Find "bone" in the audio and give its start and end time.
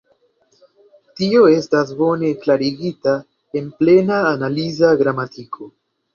1.99-2.31